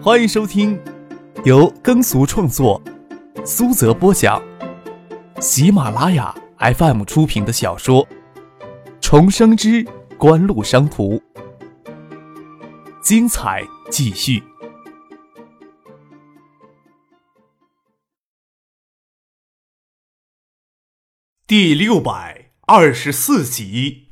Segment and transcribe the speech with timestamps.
[0.00, 0.80] 欢迎收听
[1.44, 2.80] 由耕俗创作、
[3.44, 4.40] 苏泽播讲、
[5.40, 8.06] 喜马拉雅 FM 出品的小说
[9.00, 9.84] 《重生之
[10.16, 11.16] 官路商途》，
[13.02, 14.40] 精彩继续，
[21.48, 24.07] 第六百二十四集。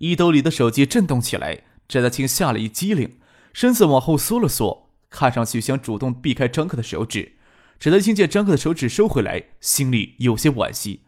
[0.00, 3.18] 衣兜里的手机震动起来，翟大清吓了一激灵，
[3.52, 7.36] 身子往后缩了缩，看上去想主动避开张克的手指。
[7.78, 11.02] 翟大清见张克的手指收回来，心里有些惋惜，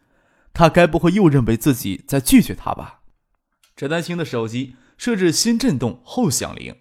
[0.53, 2.99] 他该不会又认为自己在拒绝他吧？
[3.75, 6.75] 翟丹青的手机设置先震动后响铃，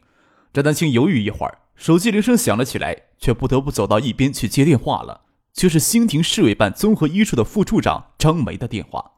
[0.52, 5.22] 翟丹青犹豫一会儿，手机铃声响了起来，却不得不走到一边去接电话了，
[5.54, 9.12] 却是兴亭市委办综合医处的副处长张梅的电话。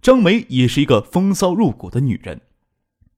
[0.00, 2.42] 张梅也是一个风骚入骨的女人，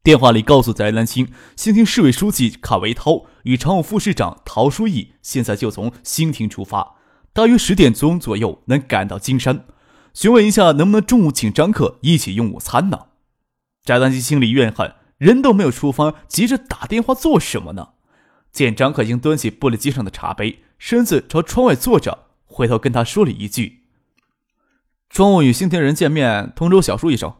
[0.02, 6.96] 电话里告诉翟兰青，兴亭市委书记卡维涛与常务副市长陶书义现在就从兴亭出发，
[7.32, 9.66] 大约十点钟左右能赶到金山，
[10.14, 13.06] 询问一下能不能中午请张克一起用午餐呢？
[13.84, 17.90] 翟兰青心里怨恨，人都没有出发，急着打电话做什么呢？
[18.52, 23.79] 见张克已经端起玻璃机上的茶杯，身子朝窗外坐着，回头跟他说了一句。
[25.10, 27.34] 中午与兴亭人见面，通知小叔一声。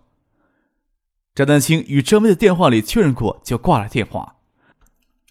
[1.36, 4.34] 翟丹青与张梅的电话里确认过，就挂了电话。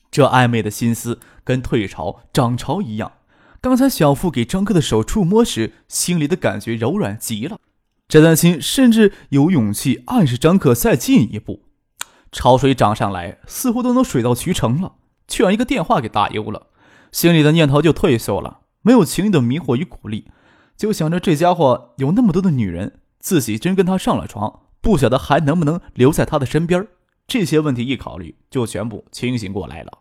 [0.09, 3.11] 这暧昧的心思跟退潮涨潮一样。
[3.59, 7.59] 刚才小付给张克的手触摸时，心里的感觉柔软极了。
[8.07, 11.65] 翟丹青甚至有勇气暗示张克再进一步。
[12.31, 14.93] 潮水涨上来，似乎都能水到渠成了，
[15.27, 16.67] 却让一个电话给打悠了，
[17.11, 20.31] 心里的念头就退缩了，没有情欲的迷惑与鼓励。
[20.79, 26.87] 就想着这家伙有那么多的女人，自己真跟他上了床，不晓得还能不能留在他的身边。
[27.27, 29.91] 这些问题一考虑，就全部清醒过来了。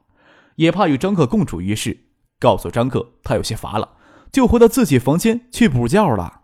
[0.54, 2.04] 也怕与张克共处一室，
[2.38, 3.96] 告诉张克他有些乏了，
[4.30, 6.42] 就回到自己房间去补觉了。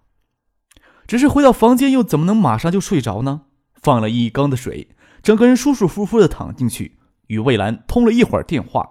[1.07, 3.43] 只是回到房间又怎么能马上就睡着呢？
[3.81, 4.89] 放了一缸的水，
[5.23, 8.85] 整个人舒舒服服的躺进去，与魏兰通了一会儿电话。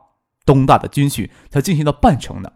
[0.46, 2.54] 东大的军训才进行到半程呢，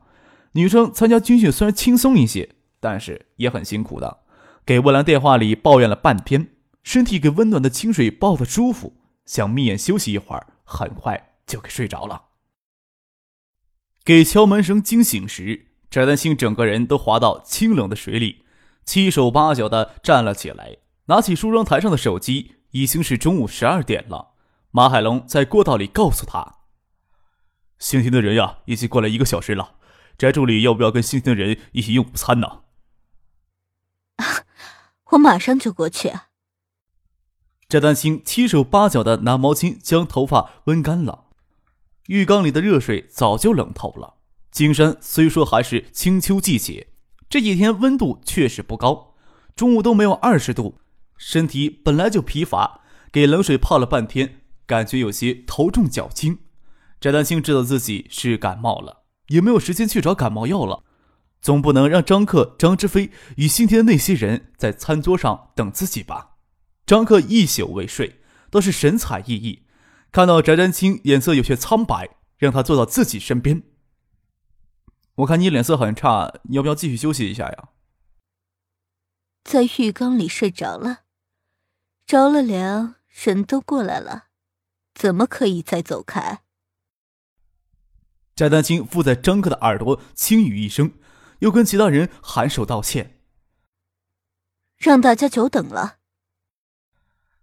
[0.53, 2.53] 女生参加军训虽然轻松一些。
[2.80, 4.20] 但是也很辛苦的，
[4.66, 12.24] 给魏兰电话里抱怨了半天，身体给温暖的清水抱得舒服，想眯眼休息一会儿，很快就给睡着了。
[14.04, 18.46] 给敲门声惊醒时，翟丹青整个人都滑到清冷的水里，
[18.86, 20.78] 七手八脚的站了起来，
[21.08, 24.36] 拿起梳妆台上的手机，已经是中午十二点了。
[24.72, 26.59] 马海龙在过道里告诉他
[27.80, 29.76] ：“兴亭的人呀，已经过来一个小时了，
[30.18, 32.62] 翟助理要不要跟兴亭的人一起用午餐呢？”
[35.11, 36.11] 我马上就过去。
[37.69, 41.25] 翟丹青七手八脚的拿毛巾将头发温干了，
[42.07, 44.16] 浴缸里的热水早就冷透了。
[44.51, 46.88] 金山虽说还是清秋季节，
[47.29, 49.16] 这几天温度确实不高，
[49.55, 50.79] 中午都没有二十度。
[51.17, 56.39] 身体本来就疲乏，给冷水泡了半天，感觉有些头重脚轻。
[57.01, 60.84] 翟丹青知道自己是感冒了，也没有时间去找感冒药了。
[61.47, 66.35] 总不能让张克、张之飞与新天的那些人在餐桌上等自己吧？
[66.85, 68.19] 张克一宿未睡，
[68.50, 69.62] 倒是神采奕奕。
[70.12, 73.63] 看到翟丹青脸色有些苍白，让他坐到自己身边。
[75.16, 77.69] 我看你脸色很差，你要不要继续休息一下呀？
[79.46, 81.03] 在浴缸里睡着了，
[82.06, 84.25] 着了凉，人都过来了，
[84.94, 86.41] 怎么可以再走开？
[88.35, 90.91] 翟丹青附在张克的耳朵轻语一声。
[91.40, 93.20] 又跟其他人颔首道歉，
[94.78, 95.98] 让大家久等了。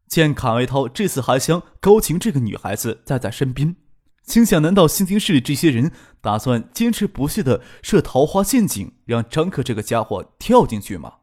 [0.06, 3.77] 见卡维涛这次还想高情这个女孩子带在身边，
[4.22, 5.91] 心想：难道新京市里这些人
[6.21, 11.15] 打算坚持不懈的设桃花陷阱，让张克这个家伙跳进去吗？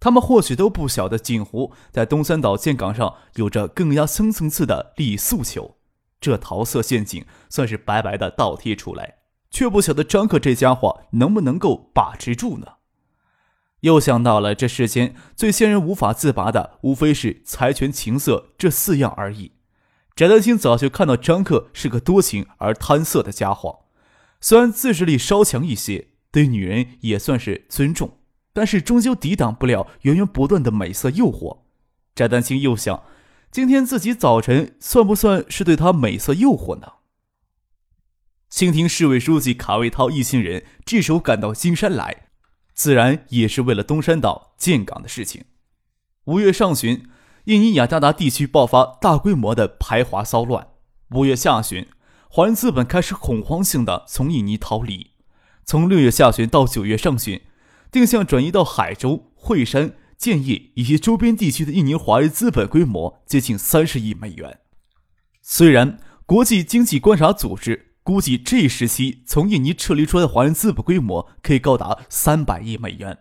[0.00, 5.76] 他们或许都不晓得锦湖在东三岛建港上有着更加深层次的利益诉求，
[6.20, 9.23] 这桃色陷阱算是白白的倒贴出来。
[9.54, 12.72] 却不晓得张克这家伙能不能够把持住呢？
[13.82, 19.52] 又想到了这世间最先人无法自拔的，无非是财权、情色这四样而已。
[20.16, 23.84] 翟丹青早就看到张克是个多情而贪色的家伙，
[24.40, 28.18] 虽然自制力稍强一些，对女人也算是尊重，
[28.52, 31.58] 但是终究抵挡不了源源不断的美色诱惑。
[32.16, 33.04] 翟丹青又想，
[33.52, 36.88] 今天自己早晨算不算是对他美色诱惑呢？
[38.54, 42.28] 兴亭市委书记卡维涛一行人这时候赶到金山来，
[42.72, 45.46] 自然也是为了东山岛建港的事情。
[46.26, 47.08] 五月上旬，
[47.46, 50.68] 印尼雅加达地区爆发大规模的排华骚乱，
[51.10, 51.88] 五月下旬，
[52.28, 55.10] 华人资本开始恐慌性的从印尼逃离。
[55.64, 57.40] 从六月下旬到九月上旬，
[57.90, 64.60] 定向转移到海州、惠山、建业以及周边地区的印尼华人资本规模接近三十亿美元。
[65.42, 73.18] 虽然国际经济观察组织估计这一时期从印尼撤离出来的华人资本规模可以高达三百亿美元，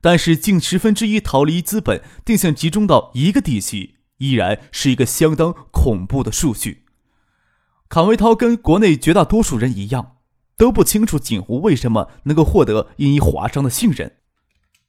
[0.00, 6.84] 但是近十分之一逃离资本定向集中到一个地区，依然是一个相当恐怖的数据。
[7.88, 10.18] 卡维涛跟国内绝大多数人一样。
[10.56, 14.16] 都不清楚锦湖为什么能够获得印尼华商的信任，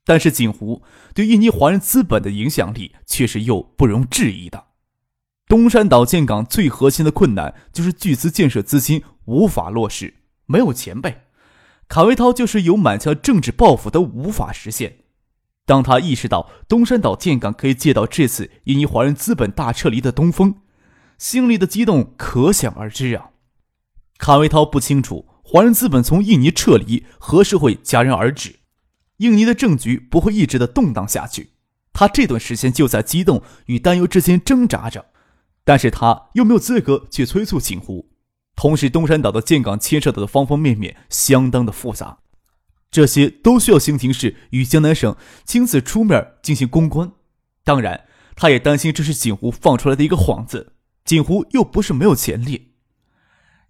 [0.03, 0.83] 但是锦湖
[1.13, 4.65] 对印尼华人资本的影响力却是又不容置疑的。
[5.47, 10.13] 东山岛建港最核心的困难就是巨资建设资金无法落实，
[10.45, 11.23] 没有前辈。
[11.87, 14.99] 卡维涛就是有满腔政治抱负都无法实现。
[15.65, 20.55] 当他意识到东山岛建港可以借到这次印尼华人资本大撤离的东风，
[21.17, 23.31] 心里的激动可想而知啊。
[24.17, 25.27] 卡维涛不清楚。
[25.43, 28.59] 华人资本从印尼撤离何时会戛然而止？
[29.17, 31.51] 印尼的政局不会一直的动荡下去。
[31.91, 35.07] 他这段时间就在激动与担忧之间挣扎着，
[35.65, 38.10] 但是他又没有资格去催促锦湖。
[38.61, 42.19] 同时，东山岛的建港牵涉到的方方面面相当的复杂，
[42.91, 47.11] 这些都需要兴亭市与江南省亲自出面进行公关。
[47.63, 48.05] 当然，
[48.35, 50.73] 他也担心这是锦湖放出来的一个幌子。
[51.03, 52.73] 锦湖又不是没有潜力。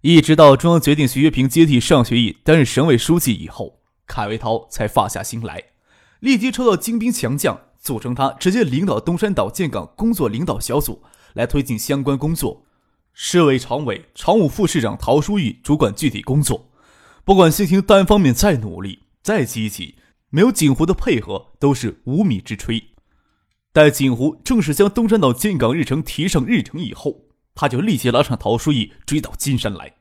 [0.02, 5.62] 一直到中央决定徐学平接替尚学义担任省委书记以后，卡维涛才放下心来，
[6.20, 11.02] 立即抽到精兵强将，组成他直接领导东山岛建港工作领导小组
[11.32, 12.66] 来推进相关工作。
[13.12, 16.70] 市委常委、常务副市长陶书义主管具体工作。
[17.24, 19.96] 不管兴亭单方面再努力、再积极，
[20.30, 22.82] 没有锦湖的配合都是无米之炊。
[23.72, 27.26] 待锦湖正式将东山岛建港日程提上日程以后。
[27.54, 29.94] 他就立即拉上陶书义追到金山来，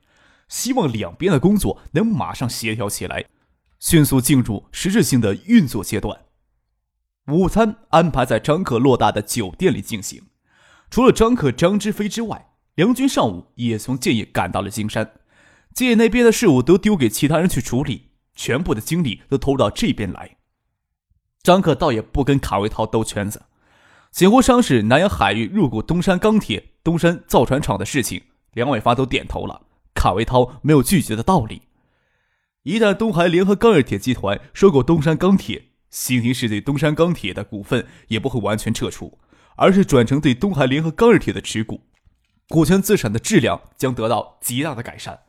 [0.47, 3.25] 希望两边的工作能马上协调起来，
[3.77, 6.17] 迅速进入实质性的运作阶段。
[7.27, 10.23] 午餐安排在张可偌大的酒店里进行，
[10.89, 15.12] 除了张可、张之飞之外，梁军上午也从建业赶到了金山。
[15.73, 20.38] 建业那边的事务都丢给其他人去处理，全部的精力都投入到这边来。
[21.44, 23.44] 张克倒也不跟卡维涛兜圈子。
[24.12, 28.21] 锦湖商事南洋海域入股东山钢铁、东山造船厂的事情，
[28.53, 29.62] 梁伟发都点头了。
[29.94, 31.62] 卡维涛没有拒绝的道理。
[32.63, 39.18] 一旦东海联合钢铁集团收购东山钢铁，兴亭市对东山钢铁的股份也不会完全撤出，
[39.56, 41.81] 而是转成对东海联合钢铁的持股，
[42.51, 45.21] 股权资产的质量将得到极大的改善。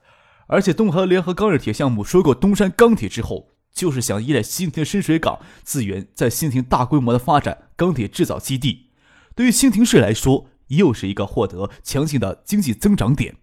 [0.48, 3.48] 而且东海联合钢铁项目收购东山钢铁之后。
[3.74, 8.90] 就是想依赖新亭深水港资源，在新亭大规模的发展钢铁制造基地。
[9.34, 13.36] 对于新亭市来说，又是一个获得强劲的经济增长点。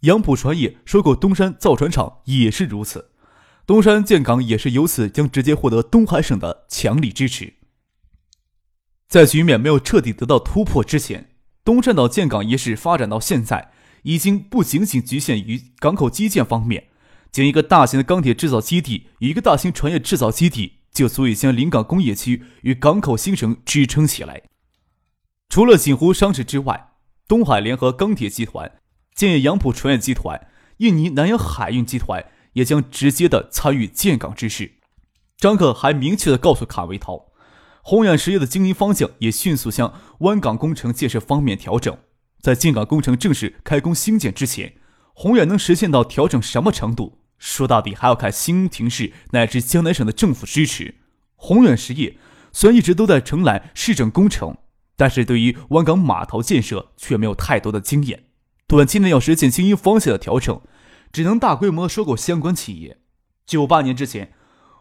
[0.00, 3.10] 杨浦船业收购东山造船厂也是如此，
[3.66, 7.52] 东山建港也是由此将直接获得东海省的强力支持。
[9.06, 11.28] 在局面没有彻底得到突破之前，
[11.68, 13.72] 东山岛建港一事发展到现在，
[14.04, 16.84] 已经不仅仅局限于港口基建方面。
[17.30, 24.44] 仅一个大型的钢铁制造基地与一个大型船业制造基地，就足以将临港工业区与港口新城支撑起来。
[25.50, 26.92] 除了锦湖商事之外，
[27.28, 28.72] 东海联合钢铁集团、
[29.14, 34.72] 建业杨浦船业集团、印尼南洋海运集团也将直接的参与建港之事。
[35.36, 37.26] 张克还明确的告诉卡维涛，
[37.88, 41.96] 宏远实业的经营方向也迅速向湾港工程建设方面调整，
[42.38, 44.74] 在建港工程正式开工兴建之前。
[45.14, 47.20] 宏远能实现到调整什么程度？
[47.38, 50.96] 说到底还要看新亭市乃至江南省的政府支持。
[51.34, 52.18] 宏远实业
[52.52, 54.58] 虽然一直都在承揽市政工程，
[54.94, 58.24] 但是对于湾港码头建设却没有太多的经验。
[58.66, 60.60] 短期内要实现经营方向的调整，
[61.10, 62.98] 只能大规模收购相关企业。
[63.46, 64.34] 九八年之前，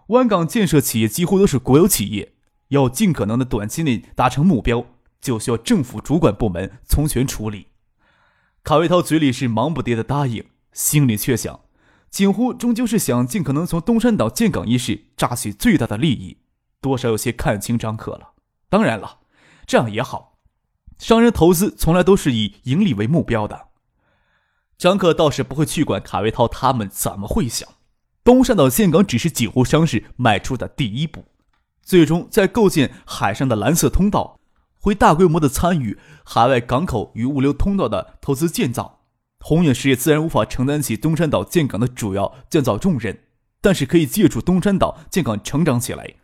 [0.08, 2.34] 湾港建设企业几乎都是国有企业，
[2.70, 4.86] 要尽可能的短期内达成目标，
[5.22, 7.68] 就需要政府主管部门从权处理。
[8.64, 10.44] 卡维涛嘴里是忙不迭的答应，
[10.74, 11.62] 心里却想：
[12.10, 16.38] 景湖终究是想尽可能从东山岛建港一事榨取最大的利益，
[16.82, 18.34] 多少有些看清张可了。
[18.70, 19.20] 当然了，
[19.66, 20.38] 这样也好，
[20.98, 23.68] 商人投资从来都是以盈利为目标的。
[24.78, 27.68] 张克倒是不会去管卡维涛他们怎么会想，
[28.24, 31.26] 东山岛建港只是锦湖商事迈出的第一步，
[31.88, 34.38] 最终在构建海上的蓝色通道。
[34.78, 39.00] 会大规模的参与海外港口与物流通道的投资建造，
[39.40, 43.20] 宏远实业自然无法承担起东山岛建港的主要建造重任，
[43.62, 46.16] 但是可以借助东山岛建港成长起来。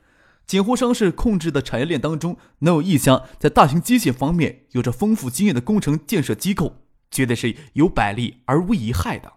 [0.45, 6.77] 锦湖商事控制的产业链当中，能有一家在大型机械方面有着丰富经验的工程建设机构，
[7.09, 9.33] 绝对是有百利而无一害的。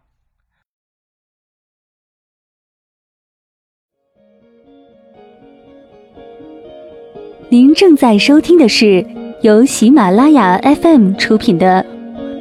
[7.48, 9.06] 您正在收听的是
[9.40, 11.86] 由喜马拉雅 FM 出品的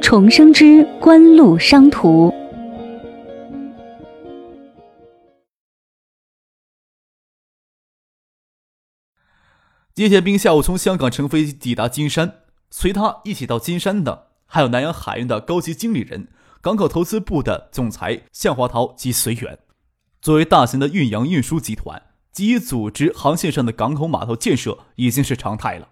[0.02, 2.28] 重生之官路商途》。
[9.94, 16.26] 叶剑兵下午从香港乘飞机抵达金山，随他一起到金山的还有南洋海运的高级经理人、
[16.60, 19.60] 港口投资部的总裁向华涛及随员。
[20.20, 22.02] 作为大型的运洋运输集团，
[22.36, 25.88] 基于组织航线上的港口码头建设已经是常态了，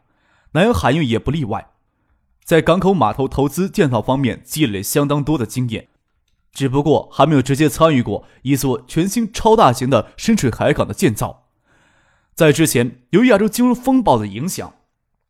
[0.52, 1.70] 南洋海运也不例外，
[2.44, 5.88] 在港口码头投资建造方面积累相当多的经验，
[6.52, 11.46] 只不过还没有直接参与过一座全新超大型的深水海港的建造。
[12.34, 14.74] 在之前，由于亚洲金融风暴的影响，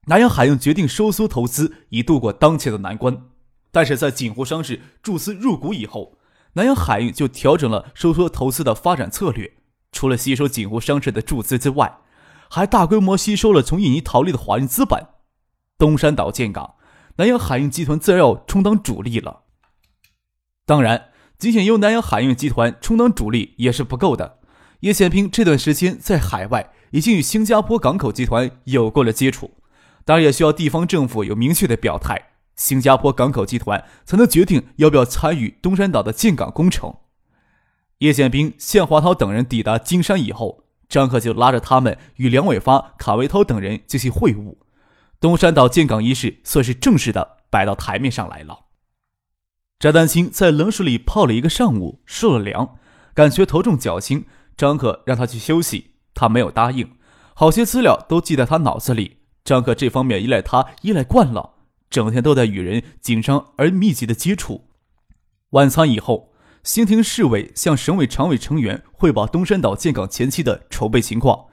[0.06, 3.26] 南洋海运决定收缩投资，以度过当前的难关。
[3.70, 6.18] 但是在锦湖商事注资入股以后，
[6.54, 9.52] 南洋海运就调整了收缩投资的发展策略。
[9.94, 12.00] 除了吸收锦湖商事的注资之外，
[12.50, 15.06] 还大规模吸收了从印尼逃离的华人资本。
[15.78, 16.74] 东山岛建港，
[17.16, 19.44] 南洋海运集团自然要充当主力了。
[20.66, 24.40] 当然，仅仅由南洋海运集团充当主力也是不够的。
[24.80, 26.72] 叶显平这段时间在海外。
[26.90, 29.50] 已经与新加坡港口集团有过了接触，
[30.04, 36.94] 当然也需要地方政府有明确的表态，新加坡港口集团才能决定要不要参与东山岛的建港工程。
[37.98, 44.56] 叶剑兵、谢华涛等人抵达金山以后，张克就拉着他们与梁伟发、卡维涛等人进行会晤，
[45.20, 48.66] 东山岛建港仪式算是正式的摆到台面上来了。
[49.78, 52.76] 翟丹青在冷水里泡了一个上午，受了凉，
[53.14, 54.24] 感觉头重脚轻，
[54.56, 55.92] 张克让他去休息。
[56.14, 56.92] 他没有答应，
[57.34, 59.18] 好些资料都记在他脑子里。
[59.42, 61.54] 张克这方面依赖他依赖惯了，
[61.90, 64.68] 整天都在与人紧张而密集的接触。
[65.50, 66.32] 晚餐以后，
[66.64, 71.46] 新亭市委向省委常委成员汇报东山岛建港前期的筹备情况。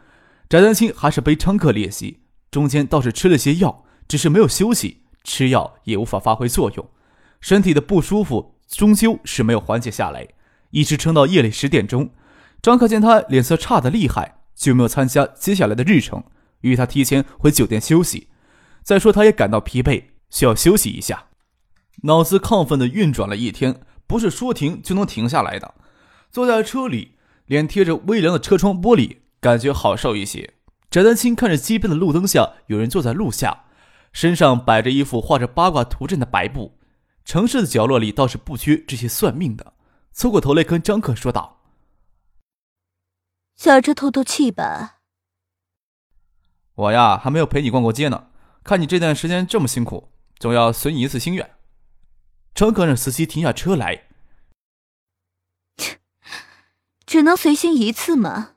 [0.50, 6.90] 翟丹青还是背张克练习，中间倒是吃了些药，只是没有休息，吃药也无法发挥作用，
[7.42, 10.30] 身体的不舒服终究是没有缓解下来，
[10.70, 12.12] 一直撑到夜里十点钟。
[12.62, 14.38] 张克见他脸色差得厉害。
[14.54, 16.24] 就没有参加接下来的日程，
[16.60, 18.28] 与他提前回酒店休息。
[18.84, 21.30] 再说，他也感到疲惫，需要休息一下。
[22.04, 25.74] 脑子亢奋地运转了一天，不是说停就能停下来的。
[26.30, 27.16] 坐在车里，
[27.46, 30.56] 脸贴着微凉的车窗玻璃，感觉好受一些。
[30.90, 33.64] 翟丹青看着街边的路灯下有人坐在路下，
[34.12, 36.78] 身上摆着一副画着八卦图阵的白布。
[37.24, 39.76] 城市的角落里倒是不缺这些算命的。
[40.12, 41.62] 凑过头来跟张克说道。
[43.56, 44.98] 下车透透气吧。
[46.76, 48.28] 我呀，还没有陪你逛过街呢。
[48.62, 51.50] 看你这段时间这么辛苦，总要随你一次心愿。
[52.54, 54.08] 张克让司机停下车来。
[57.06, 58.56] 只能随行一次吗？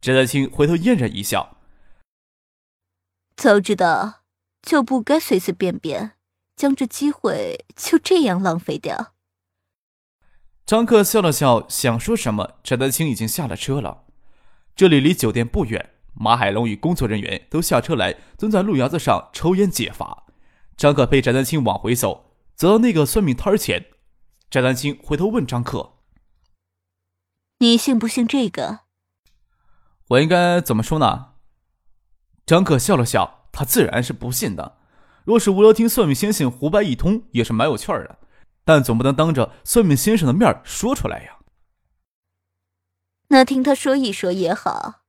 [0.00, 1.56] 翟德清回头嫣然一笑。
[3.36, 4.22] 早知道
[4.62, 6.12] 就不该随随便便
[6.54, 9.14] 将这机会就这样浪费掉。
[10.64, 14.04] 张克笑了笑，想说什么，翟德清已经下了车了。
[14.76, 20.26] 这里离酒店不远，马海龙与工作人员都下车来，蹲在路牙子上抽烟解乏。
[20.76, 22.29] 张克陪翟丹青往回走，
[22.60, 23.86] 走到那个算命摊前，
[24.50, 25.94] 翟丹青回头问张克
[27.60, 28.80] ：“你信不信这个？”
[30.08, 31.36] 我应该怎么说呢？
[32.44, 34.76] 张克笑了笑，他自然是不信的。
[35.24, 38.18] 若是无聊听算命先生胡掰一通，也是蛮有趣儿的。
[38.66, 41.38] 但总不能当着算命先生的面说出来呀。
[43.28, 45.04] 那听他说一说也好。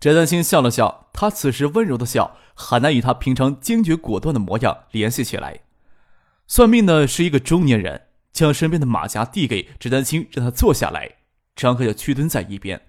[0.00, 5.60] 翟丹青笑了笑，他此时温柔的笑很难与他平常坚决果断的模样联系起来。
[6.46, 11.16] 算命的是一个中年人，将身边的马甲递给翟丹青，让他坐下来。
[11.54, 12.80] 张克就屈蹲在一边，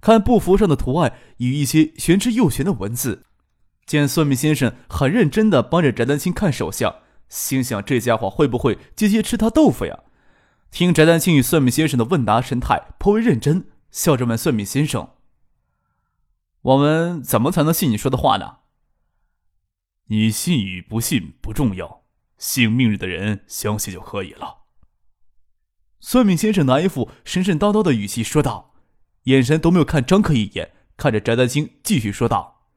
[0.00, 3.24] 看布符上的图案与一些玄之又玄的文字。
[3.84, 6.96] 见算命先生很认真的帮着翟丹青看手相，
[7.28, 9.98] 心想这家伙会不会接接吃他豆腐呀？
[10.70, 15.10] 听翟丹青与算命先生的问答神态颇为认真，笑着问算命先生
[16.66, 18.58] ：“我们怎么才能信你说的话呢
[20.10, 22.02] ？”“你信与不信不重要，
[22.38, 24.64] 信命日的人相信就可以了。”
[26.00, 28.74] 算命先生拿一副神神叨叨的语气说道，
[29.24, 32.68] 眼神都没有看张克一眼，看着翟丹青继续说道。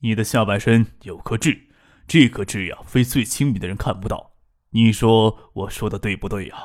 [0.00, 1.68] 你的下半身有颗痣，
[2.08, 4.32] 这颗痣呀，非最亲密的人看不到。
[4.70, 6.56] 你说我说的对不对呀？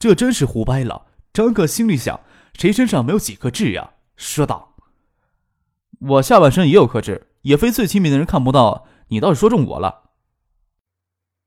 [0.00, 1.06] 这真是胡掰了。
[1.32, 2.20] 张克心里想：
[2.54, 3.94] 谁身上没有几颗痣呀？
[4.18, 4.74] 说道
[6.00, 10.10] ：“我下半身也有克制，也非最亲密的人看不到，你倒是说中我了。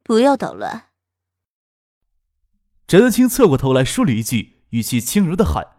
[0.01, 0.85] 不要捣乱。
[2.87, 5.75] 翟德清侧过头来说了一句，语气轻柔的喊。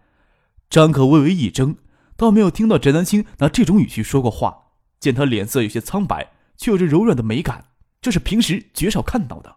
[0.69, 1.79] 张可微微一怔，
[2.17, 4.73] 倒没有听到翟丹青拿这种语气说过话。
[5.01, 7.71] 见他脸色有些苍白，却有着柔软的美感，
[8.01, 9.57] 这是平时绝少看到的。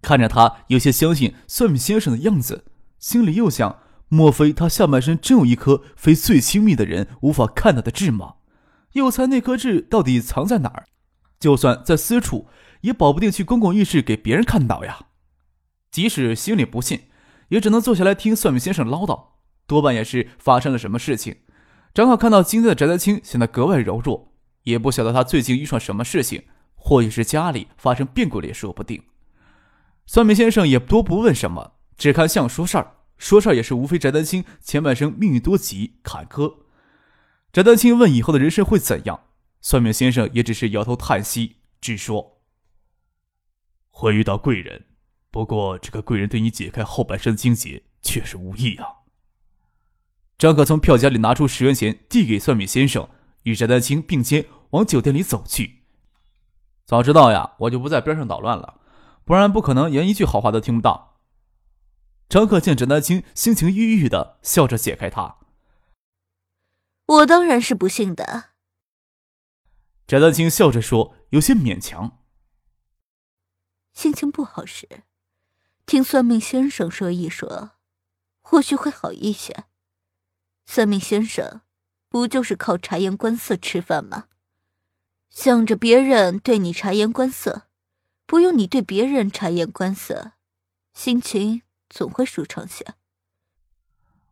[0.00, 2.64] 看着他有些相信算命先生的样子，
[2.98, 3.78] 心里又想：
[4.14, 8.34] 莫非他下半身真有一颗非最亲密的人无法看到的痣吗？
[8.92, 10.84] 又猜那颗痣到底藏在哪儿？
[11.40, 12.46] 就算在私处，
[12.82, 15.06] 也保不定去公共浴室给别人看到呀。
[15.90, 17.04] 即使心里不信，
[17.48, 19.28] 也只能坐下来听算命先生唠叨。
[19.66, 21.36] 多半也是发生了什么事情。
[21.94, 26.42] 张浩看到今天的翟德清显得格外柔弱，也不晓得他最近遇上什么事情，
[26.74, 29.02] 或许是家里发生变故了也说不定。
[30.04, 32.96] 算命先生也多不问什么，只看相说事儿。
[33.22, 36.56] 说事儿也是无非翟丹青前半生命运多急坎坷。
[37.52, 39.26] 翟丹青问以后的人生会怎样，
[39.60, 42.40] 算命先生也只是摇头叹息，只说
[43.90, 44.86] 会遇到贵人，
[45.30, 48.86] 不过这个贵人对你解开后半生的荆棘却是无益啊。
[50.36, 53.08] 张可从票夹里拿出十元钱，递给算命先生，
[53.44, 55.84] 与翟丹青并肩往酒店里走去。
[56.84, 58.80] 早知道呀，我就不在边上捣乱了，
[59.24, 61.11] 不然不可能连一句好话都听不到。
[62.32, 65.36] 张克见翟丹青心情郁郁的，笑着解开他。
[67.04, 68.52] 我当然是不信的。
[70.06, 72.22] 翟丹青笑着说，有些勉强。
[73.92, 75.02] 心情不好时，
[75.84, 77.72] 听算命先生说一说，
[78.40, 79.64] 或许会好一些。
[80.64, 81.60] 算命先生，
[82.08, 84.28] 不就是靠察言观色吃饭吗？
[85.28, 87.68] 想着别人对你察言观色，
[88.24, 90.32] 不用你对别人察言观色，
[90.94, 91.60] 心情
[91.92, 92.94] 总会舒畅些。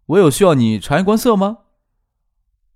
[0.07, 1.59] 我有需要你察言观色吗？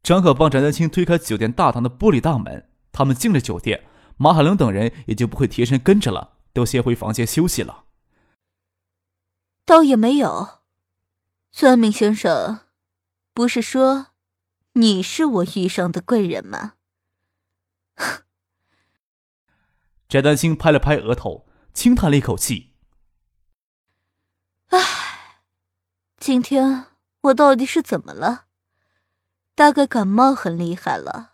[0.03, 3.87] 张可帮翟丹青推开酒店大堂的玻璃大门，他们进了酒店，
[4.19, 7.87] 马海龙等人也就不会贴身跟着了，都先回房间休息了。
[9.65, 10.61] 倒也没有，
[11.51, 12.61] 算命先生。
[13.33, 14.09] 不是说，
[14.75, 16.75] 你是我遇上的贵人吗？
[20.07, 22.74] 翟丹青拍了拍额头，轻叹了一口气
[26.27, 26.87] ：“今天
[27.21, 28.45] 我到底是怎么了？
[29.55, 31.33] 大概感冒很厉害了，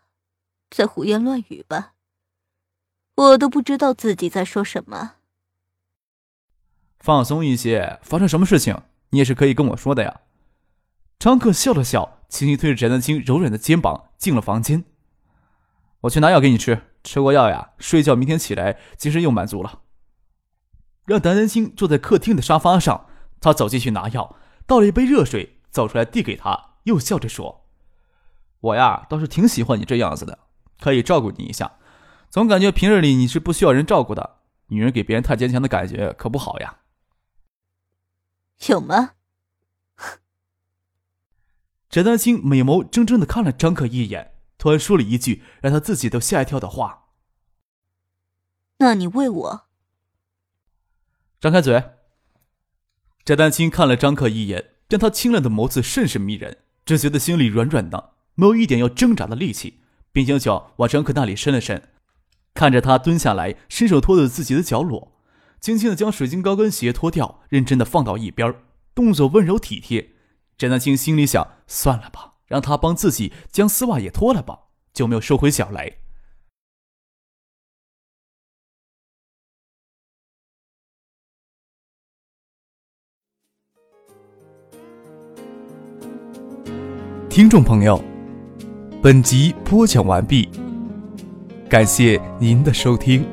[0.68, 1.92] 在胡言乱语吧。
[3.14, 5.12] 我都不知道自己在说什么。
[6.98, 10.22] 放松一些，发生什么事情，你也是可以跟我说的呀。”
[11.20, 14.84] 张克笑了笑，轻轻推着翟丹青柔软的肩膀进了房间。
[16.00, 19.82] 我去拿药给你吃，吃过药呀，睡觉明天起来精神又满足了。
[21.04, 23.06] 让翟丹青坐在客厅的沙发上，
[23.40, 24.34] 他走进去拿药，
[24.70, 27.66] 倒了一杯热水，走出来递给他，又笑着说
[28.62, 30.38] ：“我呀，倒是挺喜欢你这样子的，
[30.78, 31.76] 可以照顾你一下。
[32.28, 36.82] 总感觉平日里你是不需要人照顾的，女人给别人太坚强的感觉可不好呀。”
[38.68, 39.14] 有吗？
[41.90, 47.08] 翟丹青美眸怔怔的看了张可一眼，突然说了一句让他自己都吓一跳的话
[48.78, 49.66] ：“那你喂我。”
[51.42, 51.96] 张开嘴。
[53.24, 59.80] 翟丹青看了张可一眼，见他清亮的眸子甚是迷人，只觉得心里软软的，没有一点要挣扎的力气，
[60.12, 61.82] 便将脚往张可那里伸了伸，
[62.54, 65.12] 看着他蹲下来，伸手托着自己的脚裸，
[65.60, 68.54] 轻轻的将水晶高跟鞋脱掉，认真的放到一边，
[68.94, 70.10] 动作温柔体贴。
[70.58, 74.60] 翟丹青心里想：算了吧，让他帮自己将丝袜也脱了吧，
[74.92, 75.98] 就没有收回脚来。
[87.30, 88.02] 听众朋友，
[89.00, 90.48] 本集播讲完毕，
[91.68, 93.24] 感谢您的收听。